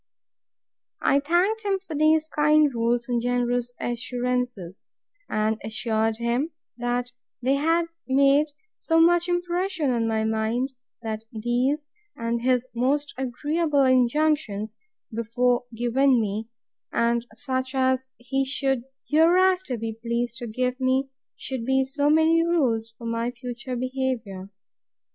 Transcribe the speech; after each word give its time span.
I 1.03 1.19
thanked 1.19 1.63
him 1.63 1.77
for 1.77 1.93
these 1.95 2.27
kind 2.27 2.73
rules, 2.73 3.07
and 3.07 3.21
generous 3.21 3.71
assurances: 3.79 4.87
and 5.29 5.61
assured 5.63 6.17
him, 6.17 6.53
that 6.75 7.11
they 7.39 7.53
had 7.53 7.85
made 8.07 8.47
so 8.77 8.99
much 8.99 9.27
impression 9.29 9.91
on 9.91 10.07
my 10.07 10.23
mind, 10.23 10.73
that 11.03 11.25
these, 11.31 11.91
and 12.15 12.41
his 12.41 12.65
most 12.73 13.13
agreeable 13.15 13.83
injunctions 13.83 14.75
before 15.13 15.65
given 15.71 16.19
me, 16.19 16.49
and 16.91 17.27
such 17.35 17.75
as 17.75 18.09
he 18.17 18.43
should 18.43 18.85
hereafter 19.07 19.77
be 19.77 19.99
pleased 20.01 20.39
to 20.39 20.47
give 20.47 20.79
me, 20.79 21.11
should 21.35 21.63
be 21.63 21.83
so 21.83 22.09
many 22.09 22.43
rules 22.43 22.91
for 22.97 23.05
my 23.05 23.29
future 23.29 23.75
behaviour. 23.75 24.49